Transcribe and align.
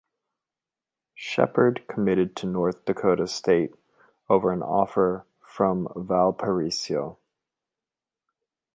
Shepherd 1.13 1.83
committed 1.87 2.35
to 2.37 2.47
North 2.47 2.85
Dakota 2.85 3.27
State 3.27 3.75
over 4.31 4.51
an 4.51 4.63
offer 4.63 5.27
from 5.43 5.89
Valparaiso. 5.95 7.19